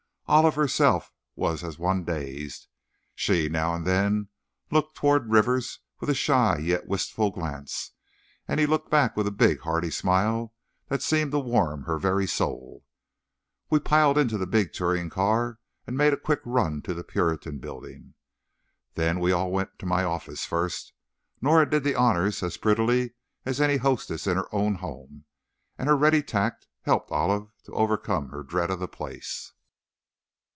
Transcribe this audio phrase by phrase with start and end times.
[0.27, 2.67] Olive, herself, was as one dazed.
[3.15, 4.29] She, now and then,
[4.71, 7.91] looked toward Rivers with a shy, yet wistful glance,
[8.47, 10.53] and he looked back with a big, hearty smile
[10.87, 12.85] that seemed to warm her very soul.
[13.69, 17.57] We piled into the big touring car and made a quick run to the Puritan
[17.57, 18.13] Building.
[18.93, 20.93] Then we all went to my office first.
[21.41, 25.25] Norah did the honors as prettily as any hostess in her own home,
[25.77, 29.51] and her ready tact helped Olive to overcome her dread of the place.